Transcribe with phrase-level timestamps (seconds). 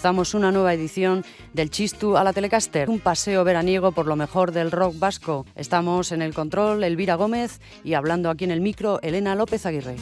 [0.00, 4.50] Comenzamos una nueva edición del Chistu a la Telecaster, un paseo veraniego por lo mejor
[4.50, 5.44] del rock vasco.
[5.54, 9.96] Estamos en el control Elvira Gómez y hablando aquí en el micro Elena López Aguirre.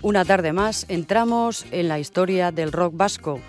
[0.00, 3.40] Una tarde más entramos en la historia del rock vasco.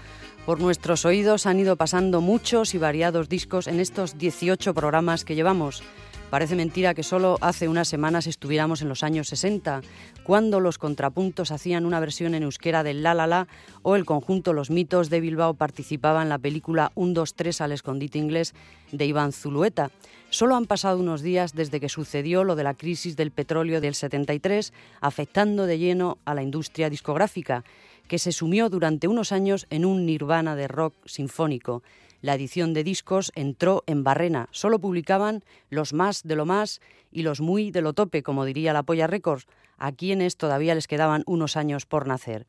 [0.46, 5.36] Por nuestros oídos han ido pasando muchos y variados discos en estos 18 programas que
[5.36, 5.84] llevamos.
[6.30, 9.82] Parece mentira que solo hace unas semanas estuviéramos en los años 60,
[10.24, 13.48] cuando los contrapuntos hacían una versión en euskera del La La La
[13.84, 17.72] o el conjunto Los Mitos de Bilbao participaba en la película 1, 2, 3 al
[17.72, 18.54] escondite inglés
[18.92, 19.92] de Iván Zulueta.
[20.30, 23.96] Solo han pasado unos días desde que sucedió lo de la crisis del petróleo del
[23.96, 27.64] 73, afectando de lleno a la industria discográfica,
[28.08, 31.84] que se sumió durante unos años en un nirvana de rock sinfónico.
[32.22, 34.48] La edición de discos entró en barrena.
[34.52, 36.80] Solo publicaban los más de lo más
[37.12, 40.88] y los muy de lo tope, como diría la Polla Records, a quienes todavía les
[40.88, 42.48] quedaban unos años por nacer.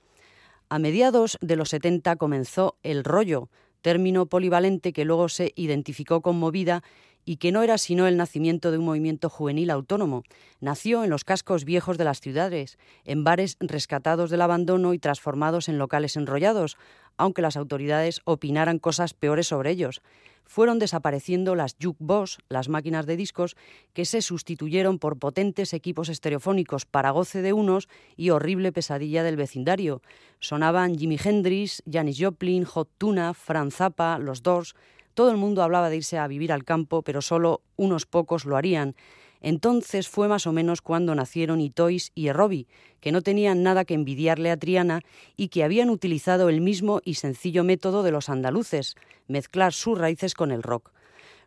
[0.69, 3.49] A mediados de los 70 comenzó el rollo,
[3.83, 6.83] término polivalente que luego se identificó con Movida
[7.25, 10.25] y que no era sino el nacimiento de un movimiento juvenil autónomo.
[10.61, 15.69] Nació en los cascos viejos de las ciudades, en bares rescatados del abandono y transformados
[15.69, 16.77] en locales enrollados,
[17.17, 20.03] aunque las autoridades opinaran cosas peores sobre ellos.
[20.47, 23.57] Fueron desapareciendo las jukebox, las máquinas de discos,
[23.95, 29.37] que se sustituyeron por potentes equipos estereofónicos para goce de unos y horrible pesadilla del
[29.37, 30.03] vecindario.
[30.41, 34.75] Sonaban Jimi Hendrix, Janis Joplin, Hot Tuna, Franz Zappa, Los Doors,
[35.15, 38.57] todo el mundo hablaba de irse a vivir al campo, pero solo unos pocos lo
[38.57, 38.95] harían.
[39.41, 42.67] Entonces fue más o menos cuando nacieron Itois y Errobi,
[43.01, 45.03] que no tenían nada que envidiarle a Triana
[45.37, 48.95] y que habían utilizado el mismo y sencillo método de los andaluces,
[49.29, 50.93] mezclar sus raíces con el rock.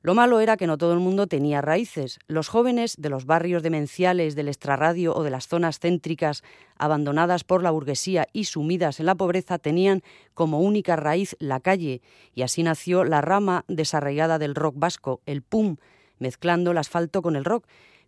[0.07, 2.17] Lo malo era que no todo el mundo tenía raíces.
[2.29, 6.43] Los jóvenes de los barrios demenciales, del extrarradio o de las zonas céntricas
[6.77, 10.03] abandonadas por la burguesía y sumidas en la pobreza tenían
[10.33, 12.01] como única raíz la calle,
[12.33, 15.75] y así nació la rama desarraigada del rock vasco, el pum,
[16.19, 17.67] mezclando el asfalto con el rock,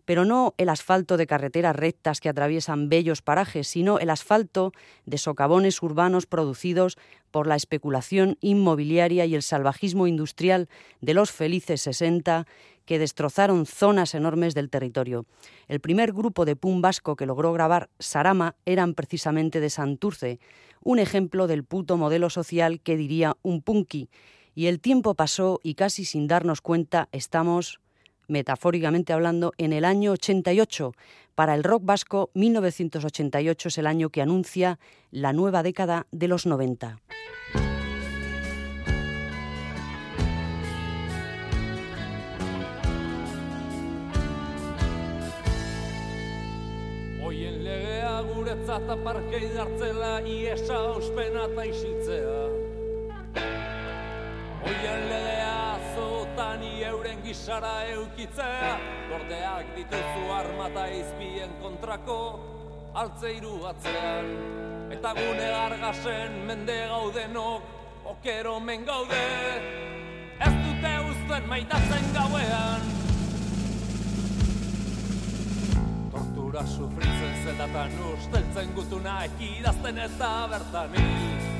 [0.09, 4.71] pero no el asfalto de carreteras rectas que atraviesan bellos parajes, sino el asfalto
[5.05, 6.97] de socavones urbanos producidos
[7.29, 10.67] por la especulación inmobiliaria y el salvajismo industrial
[10.99, 12.47] de los felices 60
[12.85, 15.27] que destrozaron zonas enormes del territorio.
[15.67, 20.39] El primer grupo de pum vasco que logró grabar Sarama eran precisamente de Santurce,
[20.81, 24.09] un ejemplo del puto modelo social que diría un punky.
[24.55, 27.79] Y el tiempo pasó y casi sin darnos cuenta estamos
[28.29, 30.93] metafóricamente hablando, en el año 88.
[31.35, 34.79] Para el rock vasco, 1988 es el año que anuncia
[35.11, 36.99] la nueva década de los 90.
[47.21, 52.78] Oien legea guretzat aparkei dartzela iesa ospena eta isiltzea.
[57.29, 58.69] Gisara eukitzea
[59.09, 62.15] Gordeak dituzu armata izbien kontrako
[62.97, 64.31] altzeiru atzean.
[64.95, 69.21] Eta gune gargasen mende gaudenok okero men gaude.
[70.41, 72.89] Ez dute uzten maitatzen gauean.
[76.17, 81.58] Tortura sufritzen zelatan usteltzen gutuna ekidazten eta bertanik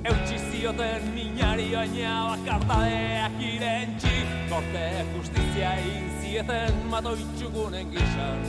[0.00, 8.40] Eutsi zioten minari baina bakartadeak irentxi Korte justizia egin zieten mato itxukunen gizan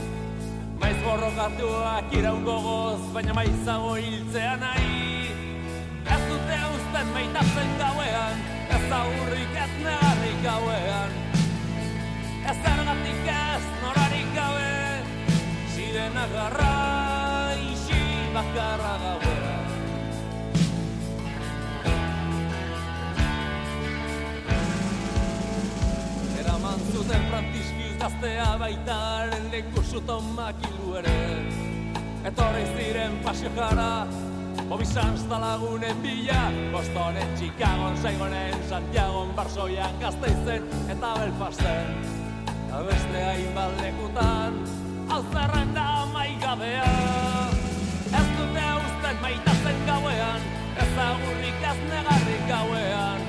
[0.80, 5.28] Maiz borrokatuak iraun gogoz, baina maizago hiltzea nahi.
[6.14, 8.42] Ez dute usten maitazen gauean,
[8.78, 11.14] ez aurrik ez negarrik gauean.
[12.50, 14.74] Ez ergatik ez norarik gabe,
[15.76, 16.74] ziren agarra
[17.68, 18.02] isi
[18.34, 19.41] bakarra gauean
[27.12, 31.16] zuten frantiskiz gaztea baitaren leku zuton makilu ere.
[32.24, 34.06] Etorri ziren pasio jara,
[34.70, 36.50] Obisan lagunen bila.
[36.72, 41.92] Bostonen, Chicagon, Saigonen, Santiagon, Barsoian, Gazteizen eta Belfasten.
[42.68, 44.56] Eta beste hainbat lekutan,
[45.10, 46.88] alzerren da maigabea
[48.12, 50.40] Ez dute usten maitazen gauean,
[50.76, 53.20] ez agurrik ez negarrik gauean.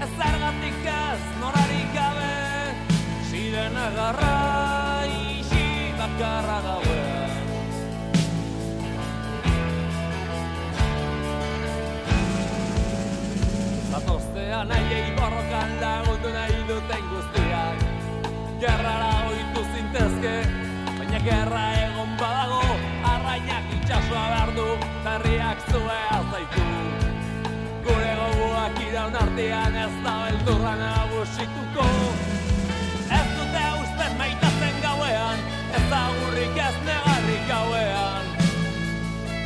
[0.00, 2.23] Ez zergatik ez norarik gabe
[3.54, 7.30] Ziren agarra isi bakarra gauean
[14.08, 17.86] goizean aiei borrokan lagundu nahi duten guztiak.
[18.58, 20.34] Gerrara oitu zintezke,
[20.98, 22.62] baina gerra egon badago
[23.14, 24.68] Arrainak itxasua behar du,
[25.06, 26.66] berriak zue azaitu.
[27.86, 31.92] Gure goguak iraun artean ez da beldurra nagusituko
[35.76, 38.26] ez da gurrik ez negarrik gauean.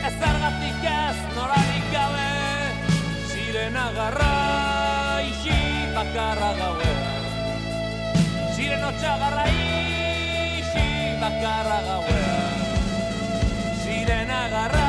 [0.07, 2.29] Ez zergatik ez norarik gabe.
[3.31, 4.33] Sirena garra
[5.31, 5.61] isi
[5.95, 7.01] bakarra gauean.
[8.57, 10.87] Sirena txagarra isi
[11.23, 12.69] bakarra gauean.
[13.85, 14.88] Sirena garra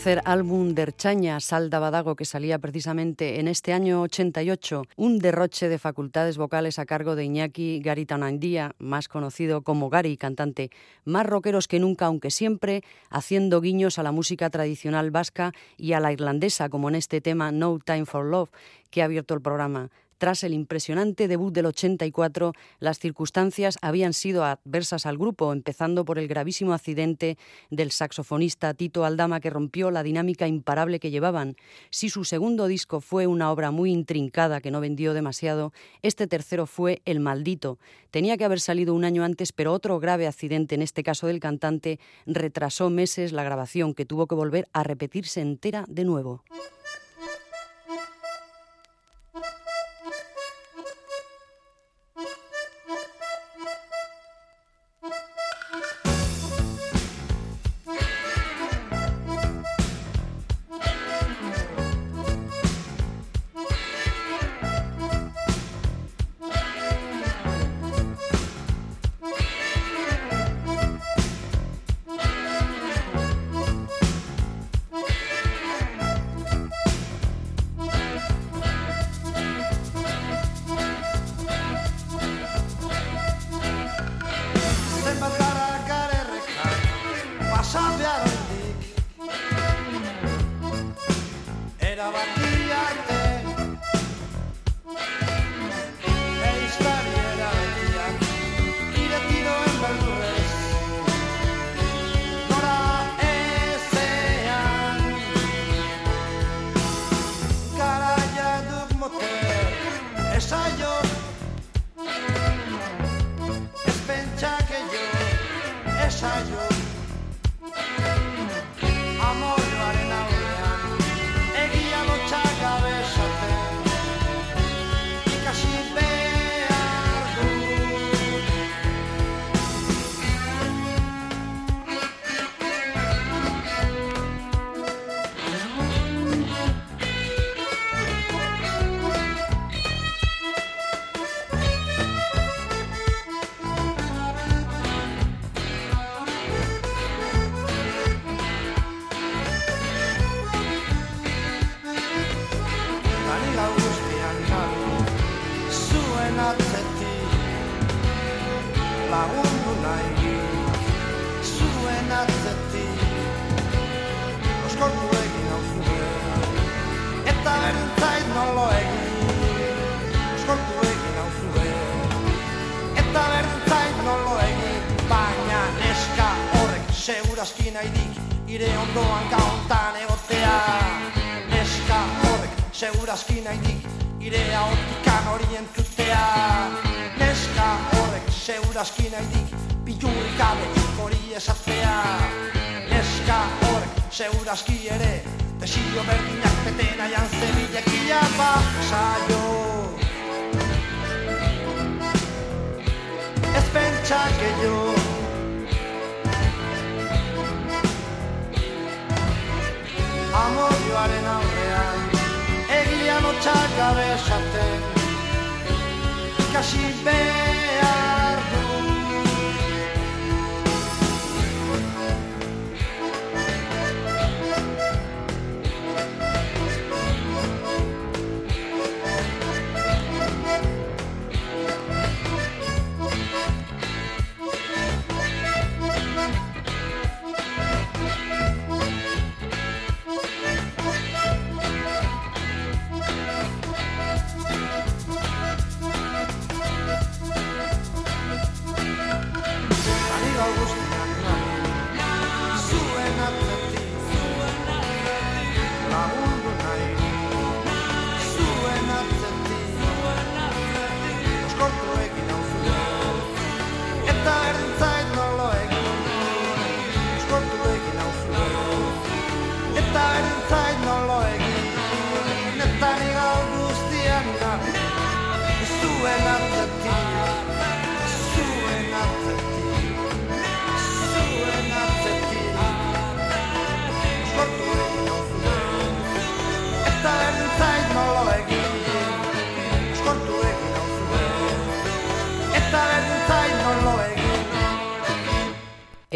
[0.00, 5.68] Tercer álbum de Erchaña, Salda Badago, que salía precisamente en este año 88, un derroche
[5.68, 10.70] de facultades vocales a cargo de Iñaki Garitanandía, más conocido como Gary, cantante,
[11.04, 16.00] más rockeros que nunca, aunque siempre haciendo guiños a la música tradicional vasca y a
[16.00, 18.48] la irlandesa, como en este tema No Time for Love,
[18.88, 19.90] que ha abierto el programa.
[20.20, 26.18] Tras el impresionante debut del 84, las circunstancias habían sido adversas al grupo, empezando por
[26.18, 27.38] el gravísimo accidente
[27.70, 31.56] del saxofonista Tito Aldama que rompió la dinámica imparable que llevaban.
[31.88, 35.72] Si su segundo disco fue una obra muy intrincada que no vendió demasiado,
[36.02, 37.78] este tercero fue El Maldito.
[38.10, 41.40] Tenía que haber salido un año antes, pero otro grave accidente, en este caso del
[41.40, 46.44] cantante, retrasó meses la grabación, que tuvo que volver a repetirse entera de nuevo.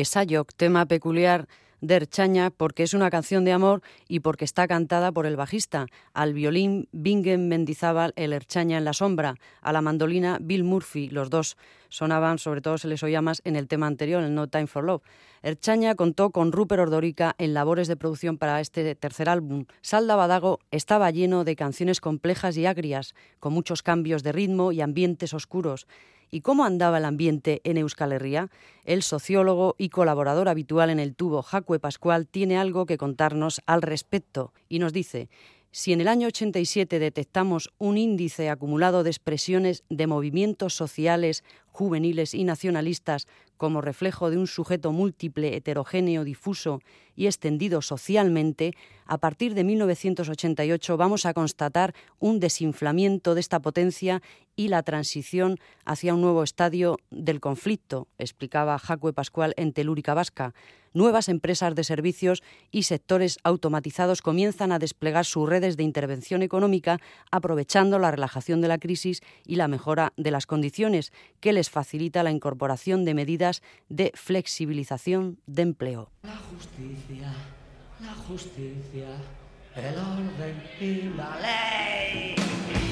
[0.04, 1.49] Esayok, tema peculiar
[1.80, 5.87] de Erchaña porque es una canción de amor y porque está cantada por el bajista,
[6.12, 11.30] al violín Bingen Mendizábal, el Erchaña en la sombra, a la mandolina Bill Murphy, los
[11.30, 11.56] dos
[11.88, 14.84] sonaban, sobre todo se les oía más en el tema anterior, el No Time for
[14.84, 15.02] Love.
[15.42, 19.64] Erchaña contó con Rupert Ordorica en labores de producción para este tercer álbum.
[19.80, 24.80] Salda Badago estaba lleno de canciones complejas y agrias, con muchos cambios de ritmo y
[24.80, 25.87] ambientes oscuros.
[26.31, 28.50] ¿Y cómo andaba el ambiente en Euskal Herria?
[28.85, 33.83] El sociólogo y colaborador habitual en el tubo, Jacue Pascual, tiene algo que contarnos al
[33.83, 35.28] respecto y nos dice,
[35.76, 41.43] si en el año 87 detectamos un índice acumulado de expresiones de movimientos sociales,
[41.75, 43.26] juveniles y nacionalistas
[43.57, 46.81] como reflejo de un sujeto múltiple, heterogéneo, difuso
[47.16, 48.75] y extendido socialmente,
[49.07, 54.23] a partir de 1988 vamos a constatar un desinflamiento de esta potencia
[54.57, 60.54] y la transición hacia un nuevo estadio del conflicto, explicaba Jacue Pascual en Telúrica Vasca.
[60.93, 67.00] Nuevas empresas de servicios y sectores automatizados comienzan a desplegar sus redes de intervención económica
[67.33, 72.23] aprovechando la relajación de la crisis y la mejora de las condiciones que les facilita
[72.23, 76.11] la incorporación de medidas de flexibilización de empleo.
[76.23, 77.33] La justicia,
[78.00, 79.09] la justicia,
[79.76, 82.84] el orden y la ley.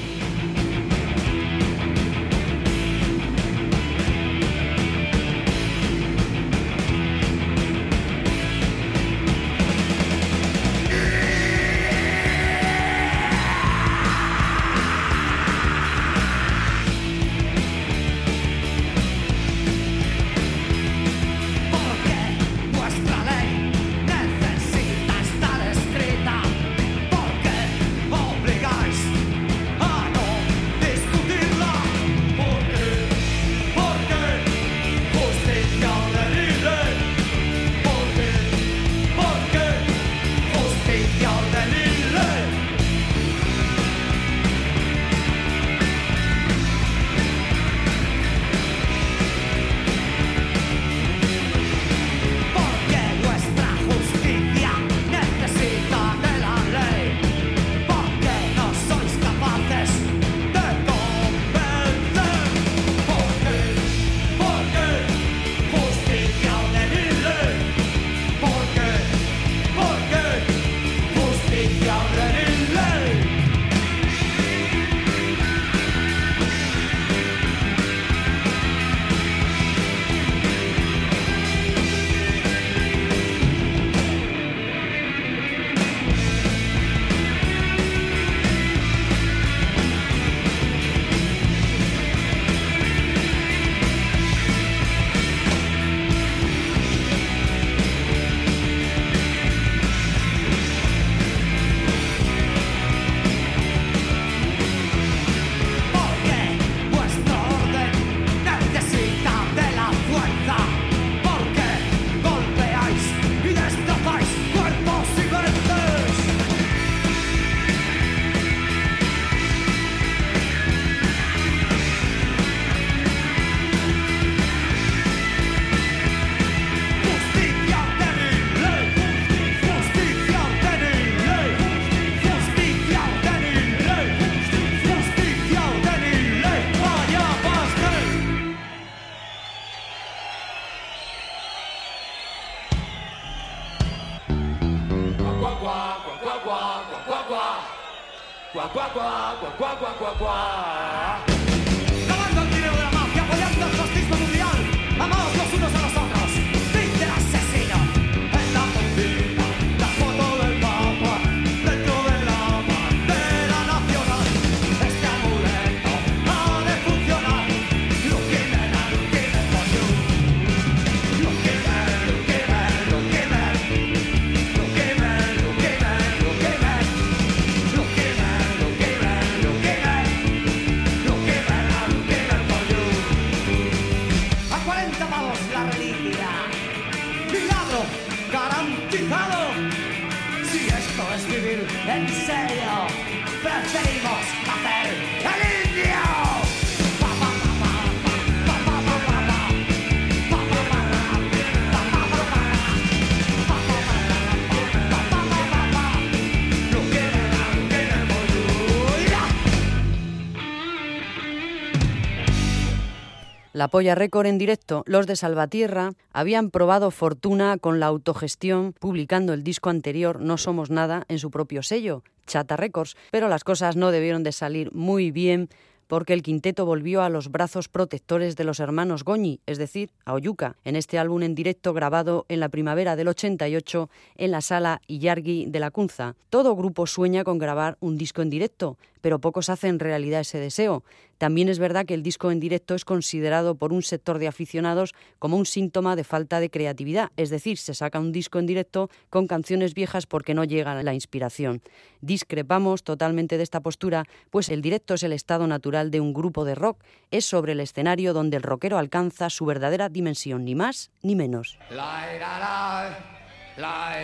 [213.63, 213.95] La Polla
[214.25, 220.19] en directo, los de Salvatierra habían probado fortuna con la autogestión, publicando el disco anterior
[220.19, 224.33] No Somos Nada en su propio sello, Chata Records, pero las cosas no debieron de
[224.33, 225.47] salir muy bien
[225.87, 230.13] porque el quinteto volvió a los brazos protectores de los hermanos Goñi, es decir, a
[230.13, 234.81] Oyuca, en este álbum en directo grabado en la primavera del 88 en la sala
[234.87, 236.15] Iyargi de la Cunza.
[236.29, 240.85] Todo grupo sueña con grabar un disco en directo, pero pocos hacen realidad ese deseo.
[241.17, 244.93] También es verdad que el disco en directo es considerado por un sector de aficionados
[245.19, 248.89] como un síntoma de falta de creatividad, es decir, se saca un disco en directo
[249.09, 251.61] con canciones viejas porque no llega la inspiración.
[251.99, 256.45] Discrepamos totalmente de esta postura, pues el directo es el estado natural de un grupo
[256.45, 260.91] de rock, es sobre el escenario donde el rockero alcanza su verdadera dimensión, ni más
[261.01, 261.59] ni menos.
[261.69, 263.99] La, la,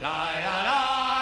[0.00, 1.15] la,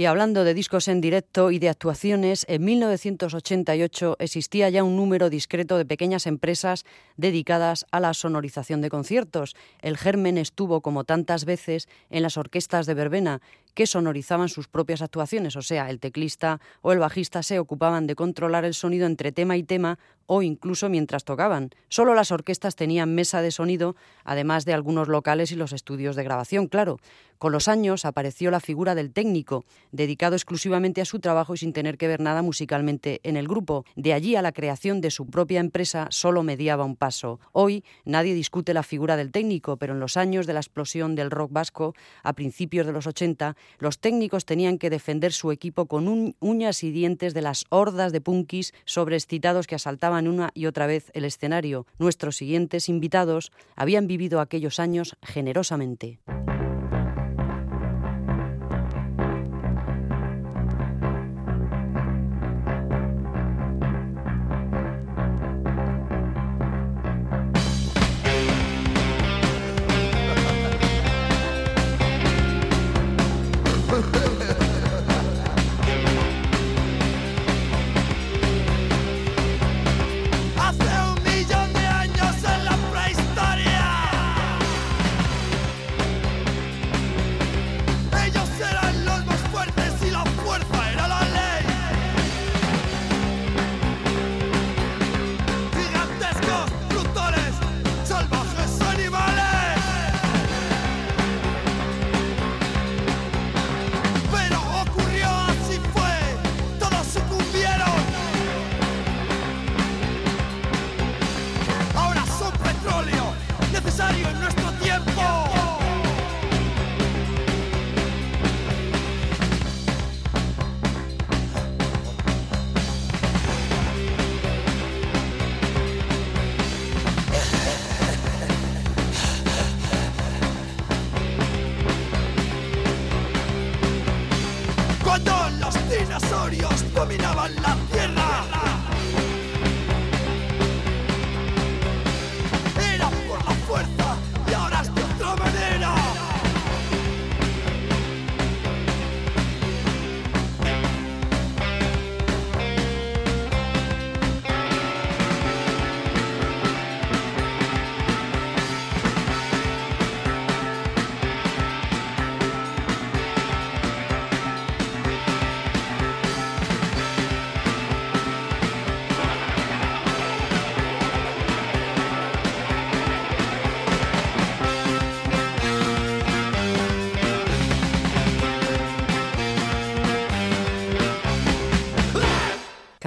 [0.00, 5.28] Y hablando de discos en directo y de actuaciones, en 1988 existía ya un número
[5.28, 6.86] discreto de pequeñas empresas
[7.18, 9.54] dedicadas a la sonorización de conciertos.
[9.82, 13.42] El germen estuvo, como tantas veces, en las orquestas de verbena,
[13.74, 18.14] que sonorizaban sus propias actuaciones, o sea, el teclista o el bajista se ocupaban de
[18.14, 19.98] controlar el sonido entre tema y tema
[20.32, 21.70] o incluso mientras tocaban.
[21.88, 26.22] Solo las orquestas tenían mesa de sonido, además de algunos locales y los estudios de
[26.22, 26.98] grabación, claro.
[27.38, 31.72] Con los años apareció la figura del técnico, dedicado exclusivamente a su trabajo y sin
[31.72, 33.84] tener que ver nada musicalmente en el grupo.
[33.96, 37.40] De allí a la creación de su propia empresa solo mediaba un paso.
[37.50, 41.30] Hoy nadie discute la figura del técnico, pero en los años de la explosión del
[41.30, 46.34] rock vasco, a principios de los 80, los técnicos tenían que defender su equipo con
[46.40, 51.10] uñas y dientes de las hordas de punkis sobreexcitados que asaltaban una y otra vez
[51.14, 51.86] el escenario.
[51.98, 56.18] Nuestros siguientes invitados habían vivido aquellos años generosamente.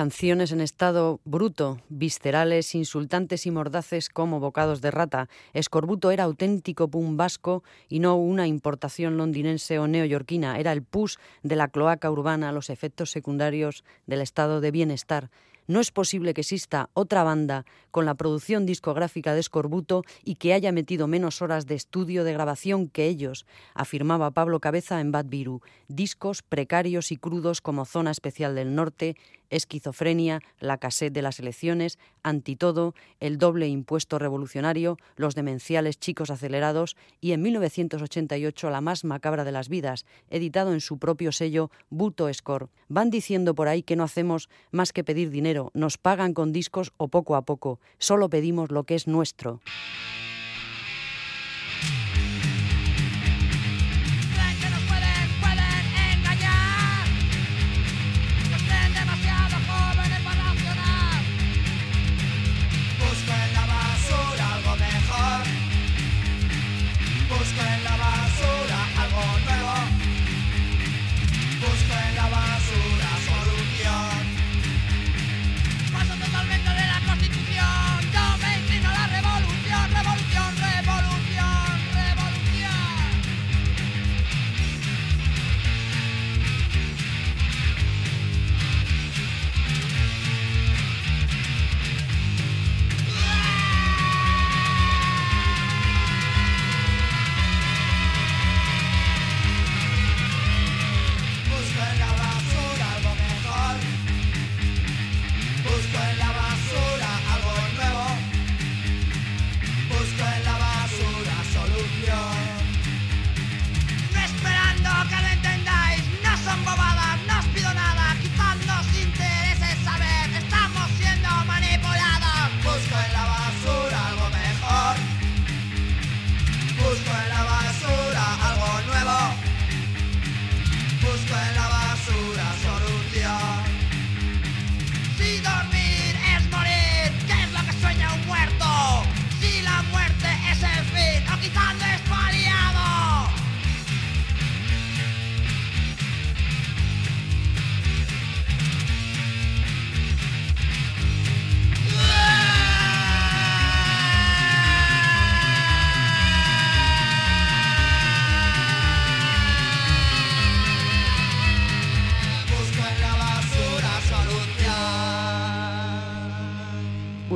[0.03, 5.29] Canciones en estado bruto, viscerales, insultantes y mordaces como bocados de rata.
[5.53, 10.59] Escorbuto era auténtico pum vasco y no una importación londinense o neoyorquina.
[10.59, 15.29] Era el pus de la cloaca urbana, los efectos secundarios del estado de bienestar
[15.67, 20.53] no es posible que exista otra banda con la producción discográfica de Escorbuto y que
[20.53, 25.25] haya metido menos horas de estudio de grabación que ellos, afirmaba Pablo Cabeza en Bad
[25.27, 25.61] Viru.
[25.87, 29.15] Discos precarios y crudos como Zona Especial del Norte,
[29.53, 36.97] Esquizofrenia, La cassette de las elecciones, Antitodo, El doble impuesto revolucionario, Los demenciales chicos acelerados
[37.21, 42.33] y en 1988 La más macabra de las vidas, editado en su propio sello Buto
[42.33, 42.69] Score.
[42.87, 46.91] Van diciendo por ahí que no hacemos más que pedir dinero, nos pagan con discos
[46.97, 49.61] o poco a poco, solo pedimos lo que es nuestro.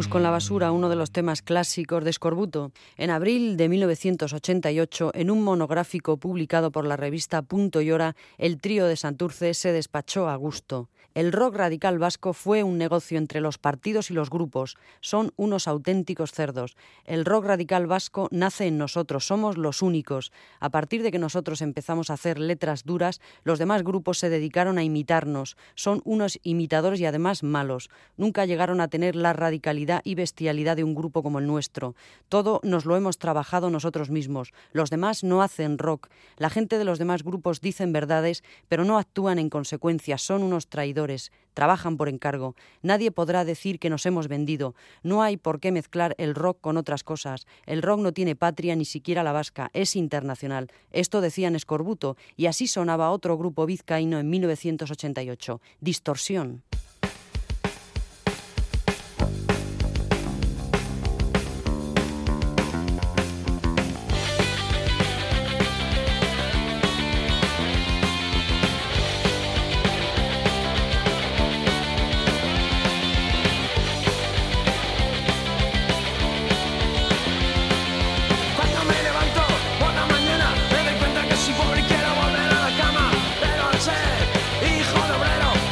[0.08, 2.72] Vamos con la basura, uno de los temas clásicos de Escorbuto.
[2.96, 8.58] En abril de 1988, en un monográfico publicado por la revista Punto y Hora, el
[8.58, 10.88] trío de Santurce se despachó a gusto.
[11.18, 14.78] El rock radical vasco fue un negocio entre los partidos y los grupos.
[15.02, 16.78] Son unos auténticos cerdos.
[17.06, 20.32] El rock radical vasco nace en nosotros, somos los únicos.
[20.60, 24.78] A partir de que nosotros empezamos a hacer letras duras, los demás grupos se dedicaron
[24.78, 25.58] a imitarnos.
[25.74, 27.90] Son unos imitadores y además malos.
[28.16, 31.96] Nunca llegaron a tener la radicalidad y bestialidad de un grupo como el nuestro.
[32.30, 34.54] Todo nos lo hemos trabajado nosotros mismos.
[34.72, 36.10] Los demás no hacen rock.
[36.38, 40.20] La gente de los demás grupos dicen verdades, pero no actúan en consecuencia.
[40.20, 41.07] Son unos traidores
[41.54, 42.56] trabajan por encargo.
[42.82, 44.76] Nadie podrá decir que nos hemos vendido.
[45.04, 47.48] No hay por qué mezclar el rock con otras cosas.
[47.65, 50.70] El rock no tiene patria ni siquiera la vasca, es internacional.
[50.91, 56.63] Esto decían Escorbuto, y así sonaba otro grupo vizcaíno en 1988, Distorsión.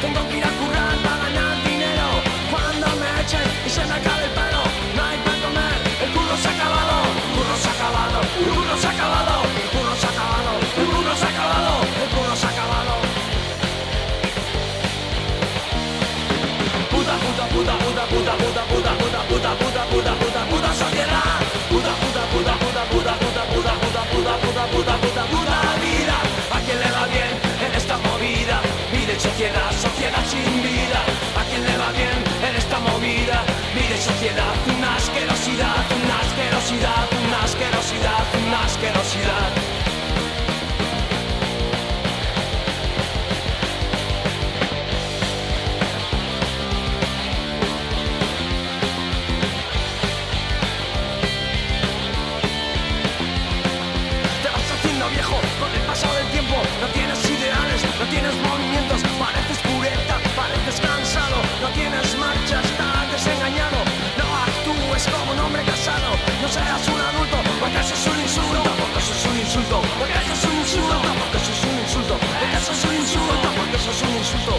[0.00, 0.55] con
[34.32, 39.52] una asquerosidad, una asquerosidad, una asquerosidad, una asquerosidad.
[54.42, 59.02] Te vas haciendo viejo con el paso del tiempo, no tienes ideales, no tienes movimientos,
[59.20, 62.75] pareces pureta, pareces cansado, no tienes marchas.
[66.42, 70.18] no seas un adulto, porque eso es un insulto, porque eso es un insulto, porque
[70.20, 73.76] eso es un insulto, porque eso es un insulto, porque eso es un insulto, porque
[73.76, 74.54] eso es un insulto.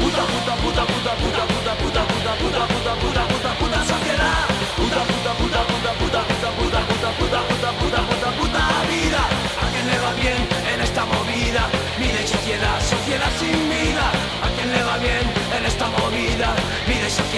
[0.00, 4.46] Puta, puta, puta, puta, puta, puta, puta, puta, puta, puta, puta, puta, puta, sociedad.
[4.76, 9.22] Puta, puta, puta, puta, puta, puta, puta, puta, puta, puta, puta, puta, puta, vida.
[9.62, 10.40] ¿A quién le va bien
[10.72, 11.62] en esta movida?
[11.98, 14.06] Mire sociedad, sociedad sin vida.
[14.42, 15.24] ¿A quién le va bien
[15.56, 16.54] en esta movida?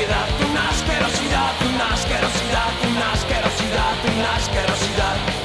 [0.07, 5.38] una asquerosidad, una asquerosidad, una asquerosidad, una asquerosidad.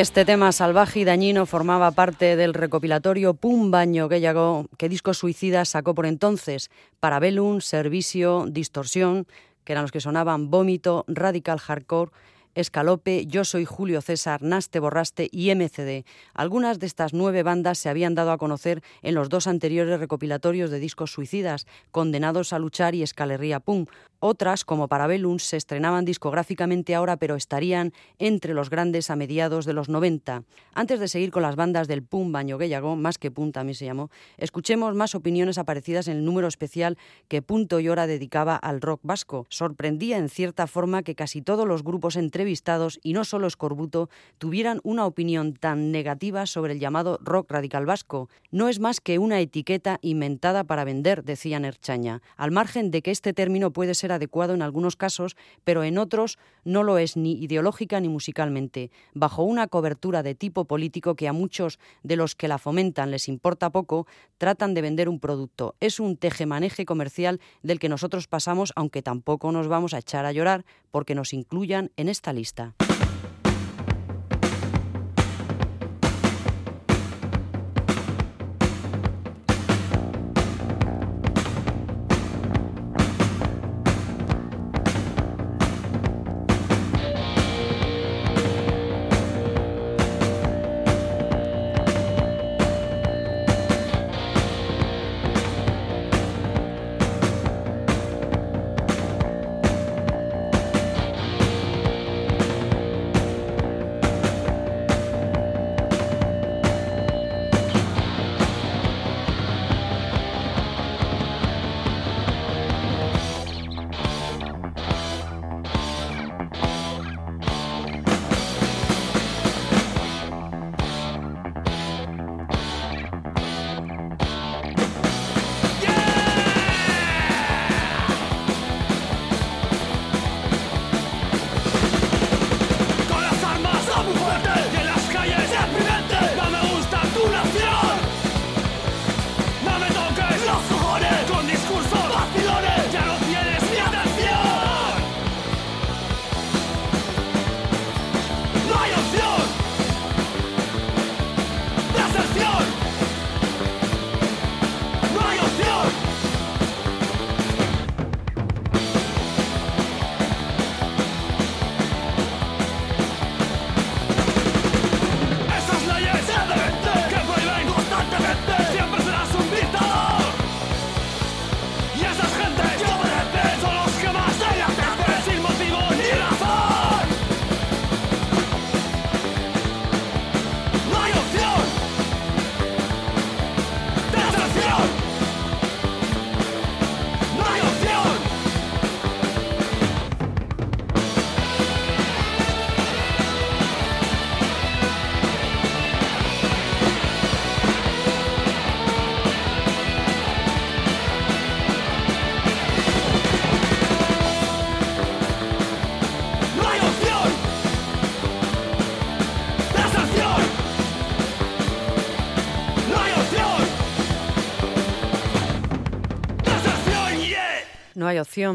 [0.00, 5.12] Este tema salvaje y dañino formaba parte del recopilatorio Pum Baño que llegó, que Disco
[5.12, 9.26] Suicida sacó por entonces, Parabellum, Servicio, Distorsión,
[9.62, 12.12] que eran los que sonaban Vómito, Radical Hardcore,
[12.54, 16.06] Escalope, Yo Soy Julio César, Naste Borraste y MCD.
[16.32, 20.70] Algunas de estas nueve bandas se habían dado a conocer en los dos anteriores recopilatorios
[20.70, 23.84] de discos suicidas, Condenados a Luchar y Escalerría Pum,
[24.20, 29.72] otras, como Parabellum, se estrenaban discográficamente ahora, pero estarían entre los grandes a mediados de
[29.72, 30.44] los 90.
[30.74, 33.86] Antes de seguir con las bandas del Pum Baño Guellago, más que Pum también se
[33.86, 38.80] llamó, escuchemos más opiniones aparecidas en el número especial que Punto y Hora dedicaba al
[38.80, 39.46] rock vasco.
[39.48, 44.80] Sorprendía en cierta forma que casi todos los grupos entrevistados, y no solo Escorbuto, tuvieran
[44.82, 48.28] una opinión tan negativa sobre el llamado rock radical vasco.
[48.50, 53.10] No es más que una etiqueta inventada para vender, decía Nerchaña, al margen de que
[53.10, 57.32] este término puede ser adecuado en algunos casos, pero en otros no lo es ni
[57.42, 62.48] ideológica ni musicalmente, bajo una cobertura de tipo político que a muchos de los que
[62.48, 64.06] la fomentan les importa poco,
[64.38, 65.74] tratan de vender un producto.
[65.80, 70.32] Es un tejemaneje comercial del que nosotros pasamos, aunque tampoco nos vamos a echar a
[70.32, 72.74] llorar porque nos incluyan en esta lista.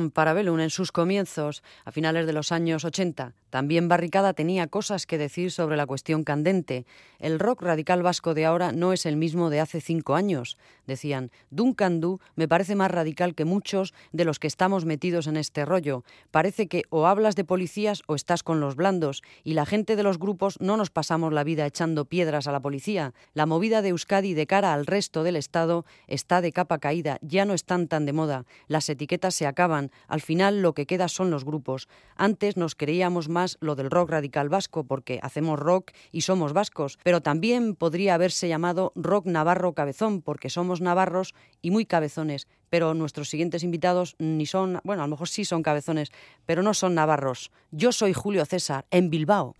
[0.09, 3.34] Para Belun en sus comienzos, a finales de los años 80.
[3.56, 6.86] También Barricada tenía cosas que decir sobre la cuestión candente.
[7.20, 10.58] El rock radical vasco de ahora no es el mismo de hace cinco años.
[10.88, 15.38] Decían, Duncan Du me parece más radical que muchos de los que estamos metidos en
[15.38, 16.03] este rollo.
[16.32, 20.03] Parece que o hablas de policías o estás con los blandos, y la gente de
[20.03, 23.14] los grupos no nos pasamos la vida echando piedras a la policía.
[23.34, 27.45] La movida de Euskadi de cara al resto del Estado está de capa caída, ya
[27.45, 28.43] no están tan de moda.
[28.68, 31.88] Las etiquetas se acaban, al final lo que queda son los grupos.
[32.18, 36.98] Antes nos creíamos más lo del rock radical vasco porque hacemos rock y somos vascos,
[37.04, 42.93] pero también podría haberse llamado rock navarro cabezón porque somos navarros y muy cabezones, pero
[42.93, 46.12] nuestros siguientes invitados ni son, bueno, a lo mejor sí son cabezones,
[46.46, 47.52] pero no son navarros.
[47.72, 49.56] Yo soy Julio César, en Bilbao.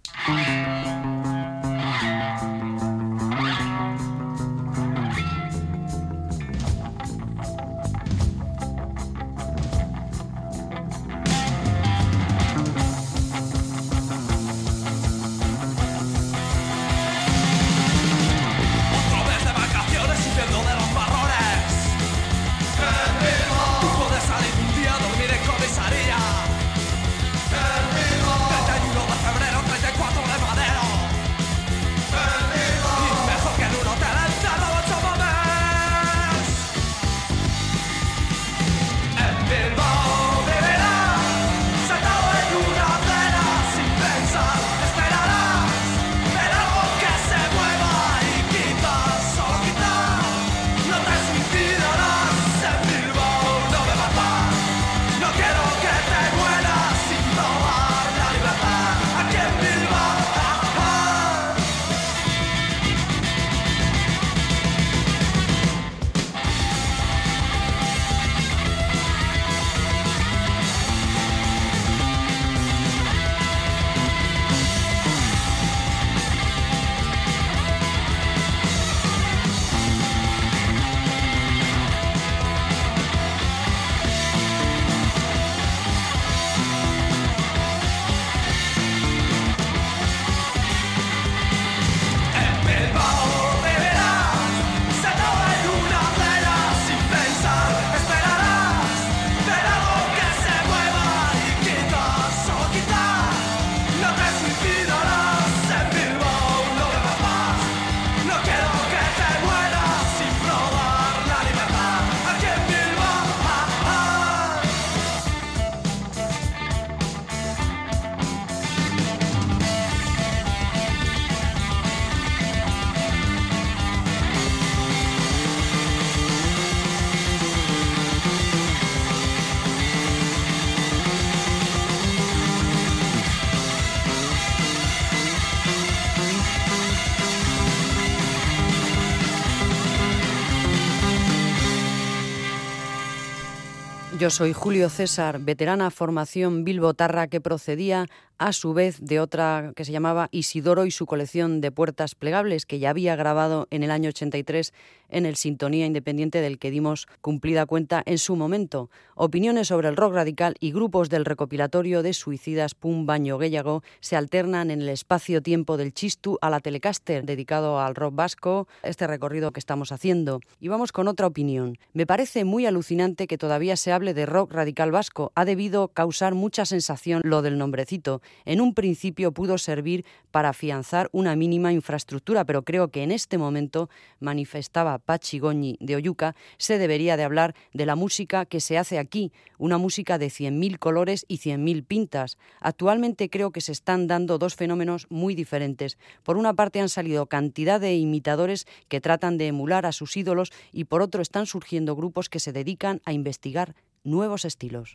[144.26, 148.08] Yo soy Julio César, veterana formación bilbotarra que procedía
[148.38, 152.66] a su vez de otra que se llamaba Isidoro y su colección de puertas plegables,
[152.66, 154.74] que ya había grabado en el año 83
[155.10, 158.90] en el Sintonía Independiente del que dimos cumplida cuenta en su momento.
[159.16, 164.16] Opiniones sobre el rock radical y grupos del recopilatorio de Suicidas Pum Baño Guéllago se
[164.16, 169.52] alternan en el espacio-tiempo del Chistu a la Telecaster, dedicado al rock vasco, este recorrido
[169.52, 170.42] que estamos haciendo.
[170.60, 171.78] Y vamos con otra opinión.
[171.94, 175.32] Me parece muy alucinante que todavía se hable de rock radical vasco.
[175.36, 181.10] Ha debido causar mucha sensación lo del nombrecito en un principio pudo servir para afianzar
[181.12, 186.78] una mínima infraestructura, pero creo que en este momento, manifestaba Pachi Goñi de Oyuca, se
[186.78, 191.26] debería de hablar de la música que se hace aquí, una música de 100.000 colores
[191.28, 192.38] y 100.000 pintas.
[192.60, 195.98] Actualmente creo que se están dando dos fenómenos muy diferentes.
[196.24, 200.52] Por una parte han salido cantidad de imitadores que tratan de emular a sus ídolos
[200.72, 204.94] y por otro están surgiendo grupos que se dedican a investigar nuevos estilos.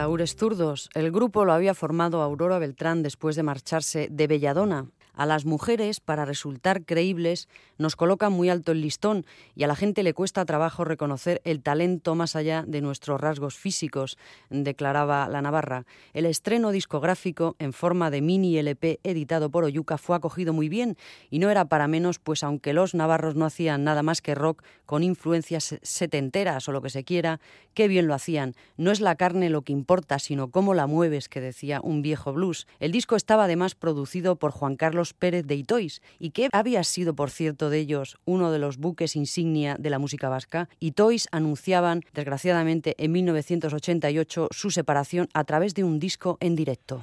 [0.00, 0.88] Taúres Zurdos.
[0.94, 4.86] El grupo lo había formado Aurora Beltrán después de marcharse de Belladona.
[5.14, 7.48] A las mujeres, para resultar creíbles,
[7.78, 11.62] nos colocan muy alto el listón y a la gente le cuesta trabajo reconocer el
[11.62, 14.18] talento más allá de nuestros rasgos físicos,
[14.50, 15.84] declaraba la Navarra.
[16.12, 20.96] El estreno discográfico en forma de mini LP editado por Oyuca fue acogido muy bien
[21.30, 24.62] y no era para menos, pues aunque los navarros no hacían nada más que rock
[24.86, 27.40] con influencias setenteras o lo que se quiera,
[27.74, 28.54] qué bien lo hacían.
[28.76, 32.32] No es la carne lo que importa, sino cómo la mueves, que decía un viejo
[32.32, 32.66] blues.
[32.78, 37.14] El disco estaba además producido por Juan Carlos Pérez de Itois, y que había sido,
[37.14, 40.68] por cierto, de ellos uno de los buques insignia de la música vasca.
[40.78, 47.02] Itois anunciaban, desgraciadamente, en 1988 su separación a través de un disco en directo.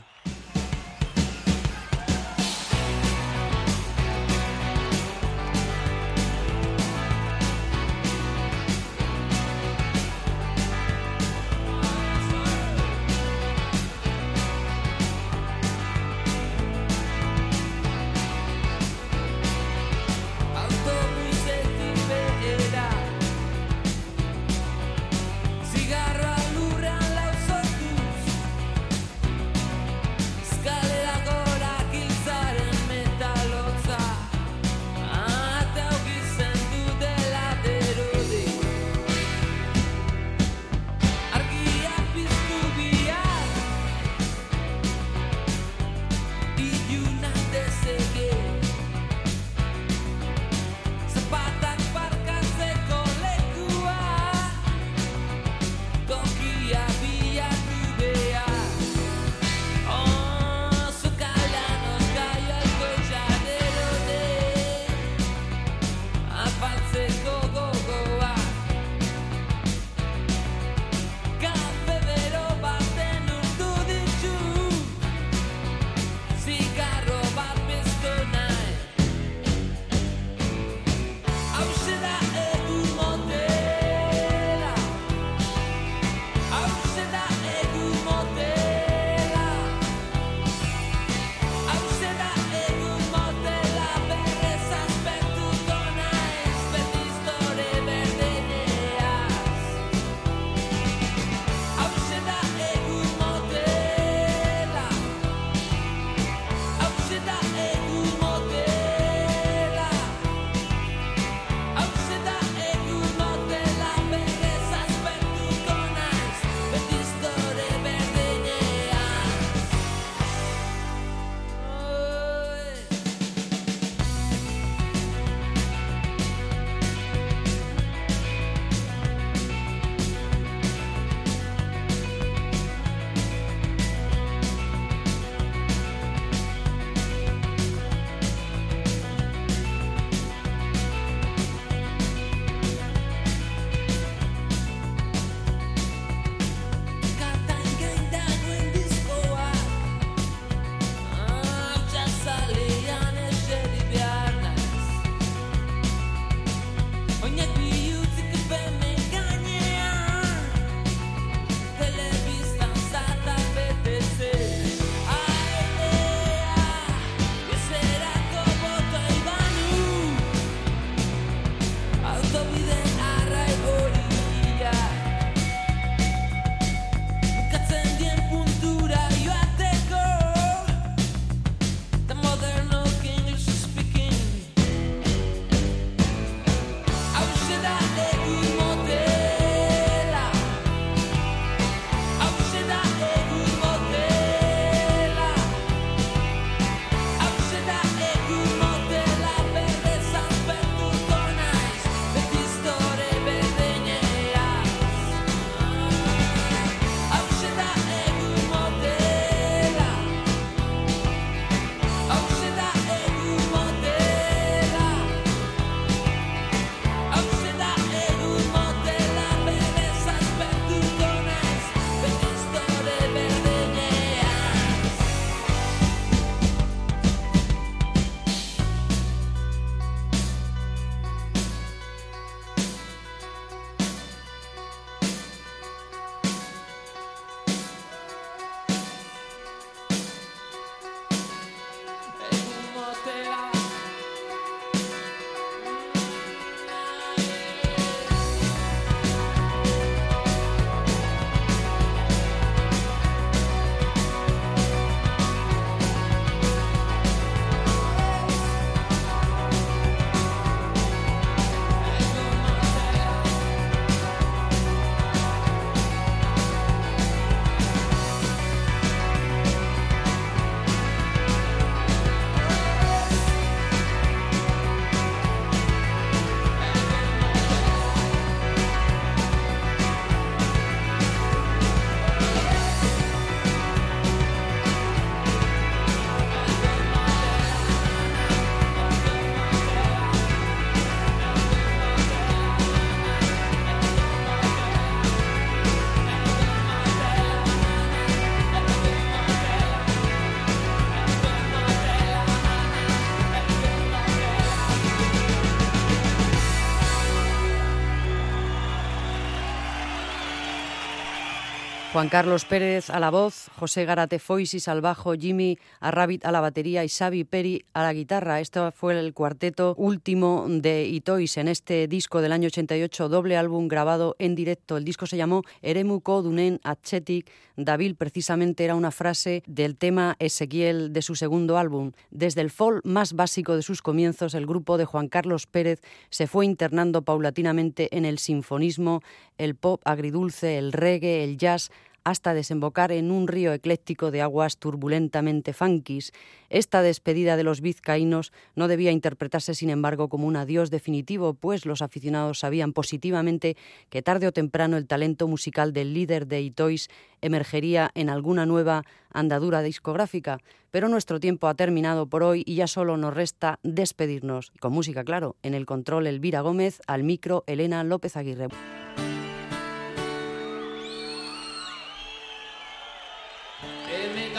[311.97, 316.41] Juan Carlos Pérez a la voz, José Garate Foisis al bajo, Jimmy Arrabit a la
[316.41, 318.39] batería y Xavi Peri a la guitarra.
[318.39, 323.67] Esto fue el cuarteto último de Itois en este disco del año 88, doble álbum
[323.67, 324.77] grabado en directo.
[324.77, 327.31] El disco se llamó Eremuko Dunen Atchetik.
[327.55, 331.93] David precisamente era una frase del tema Ezequiel de su segundo álbum.
[332.11, 335.81] Desde el folk más básico de sus comienzos, el grupo de Juan Carlos Pérez
[336.11, 339.01] se fue internando paulatinamente en el sinfonismo,
[339.39, 341.71] el pop agridulce, el reggae, el jazz,
[342.07, 346.13] hasta desembocar en un río ecléctico de aguas turbulentamente funkis.
[346.49, 351.65] Esta despedida de los vizcaínos no debía interpretarse, sin embargo, como un adiós definitivo, pues
[351.65, 353.57] los aficionados sabían positivamente
[353.89, 356.87] que tarde o temprano el talento musical del líder de Itois
[357.19, 360.39] emergería en alguna nueva andadura discográfica.
[360.71, 364.53] Pero nuestro tiempo ha terminado por hoy y ya solo nos resta despedirnos.
[364.61, 365.35] Con música, claro.
[365.43, 368.47] En el control Elvira Gómez, al micro Elena López Aguirre.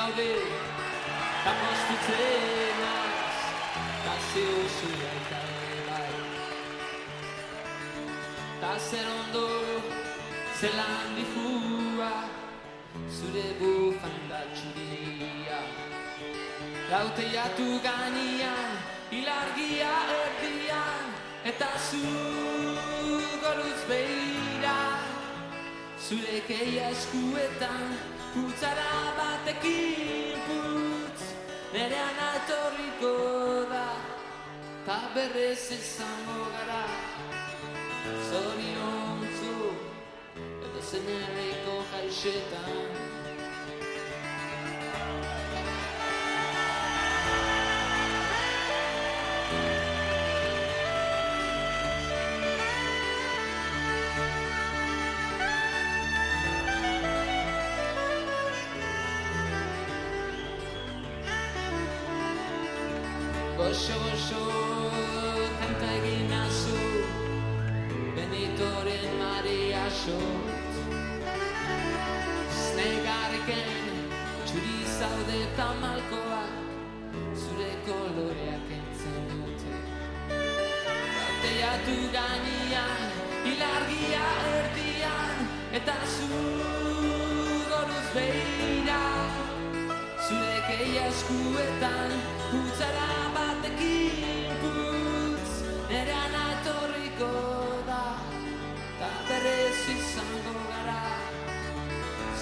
[0.08, 0.34] gaude
[1.44, 3.38] Ta postitzen az
[4.04, 5.40] Ta ze oso jaita
[5.88, 6.14] bai
[8.60, 9.48] Ta zer ondo
[10.60, 12.12] Zelan difua
[13.16, 15.60] Zure bufanda txuria
[16.90, 18.72] Laute jatu ganian
[19.10, 21.06] Ilargia erdian
[21.44, 22.02] Eta zu
[23.42, 24.78] goruz behira
[26.08, 31.22] Zure keia eskuetan putzara batekin putz,
[31.72, 33.14] nerean atorriko
[33.72, 33.86] da,
[34.86, 36.82] ta berrez izango gara.
[38.30, 39.56] Zoriontzu,
[40.66, 43.27] edo zenerriko jaixetan.
[63.68, 64.42] Goxo, goxo,
[65.60, 66.78] kanta egin nazu
[68.16, 70.78] Benitoren Maria Xot
[72.60, 74.00] Znegarriken
[74.46, 77.12] txuri zaude tamalkoak
[77.42, 79.76] Zure koloreak entzen dute.
[80.32, 83.06] Bateatu gainean,
[83.52, 85.46] ilargia erdian
[85.82, 86.32] Eta zu
[87.68, 89.00] goruz behira.
[90.24, 93.27] Zure keia eskuetan, putzara
[97.18, 98.16] atorriko da,
[98.98, 101.02] ta berrez izango gara.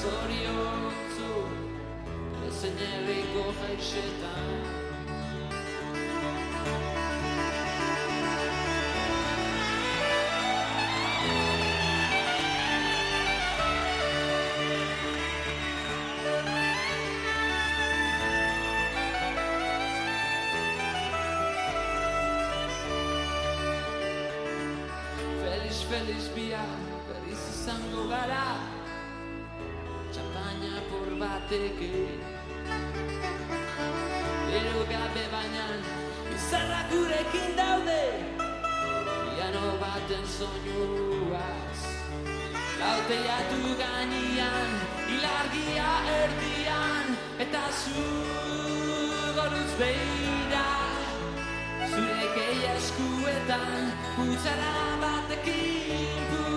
[0.01, 1.33] Zoriontzu,
[2.49, 4.86] ezen herriko jaixetan
[31.47, 32.18] batekin
[34.51, 35.66] Ero gabe baina,
[36.34, 41.80] izarrak gurekin daude Piano baten soinuaz
[42.80, 44.72] Lauteiatu gainean,
[45.14, 48.07] ilargia erdian Eta zu
[49.38, 50.66] goruz behira
[51.92, 56.55] Zure keia eskuetan, putzara batekin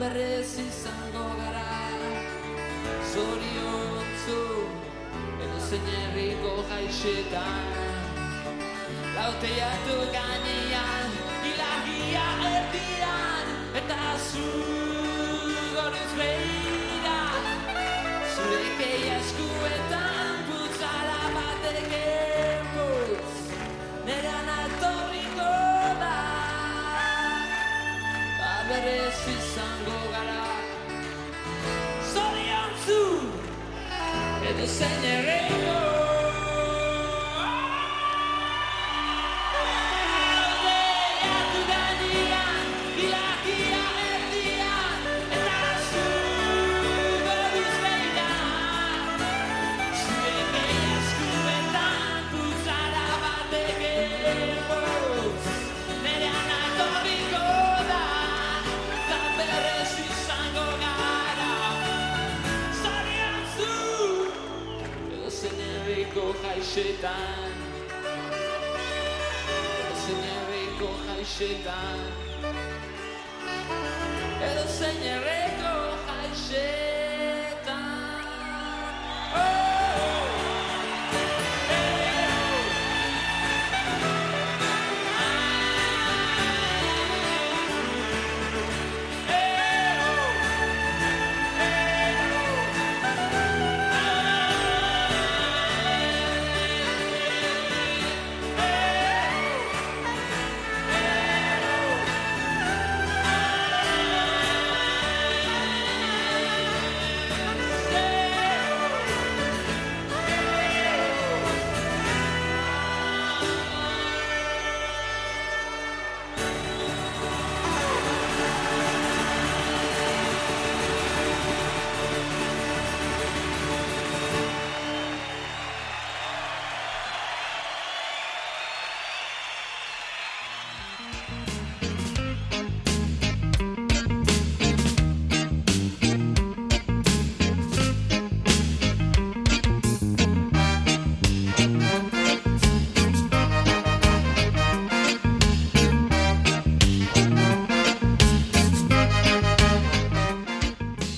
[0.00, 1.68] berrez izango gara.
[3.12, 4.42] Zoriontzu,
[5.44, 7.66] edo zein herriko jaixetan.
[9.16, 11.18] Lauteiatu gainean,
[11.50, 13.98] ilagia erdian Eta
[14.28, 14.46] zu
[15.74, 17.18] goruz behira
[18.34, 22.19] Zure keia eskuetan putzara batekin
[28.70, 30.42] berez izango gara.
[32.12, 33.02] Zorion zu
[34.48, 35.89] Edo zein ere